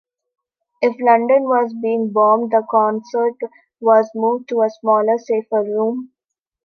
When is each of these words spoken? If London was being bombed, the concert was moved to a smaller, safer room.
If 0.81 0.99
London 0.99 1.43
was 1.43 1.75
being 1.79 2.11
bombed, 2.11 2.53
the 2.53 2.65
concert 2.71 3.35
was 3.79 4.09
moved 4.15 4.49
to 4.49 4.63
a 4.63 4.69
smaller, 4.71 5.19
safer 5.19 5.61
room. 5.61 6.09